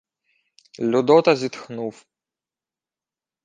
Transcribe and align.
Людота 0.79 1.35
зітхнув. 1.35 2.05